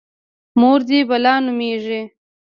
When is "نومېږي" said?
1.45-2.01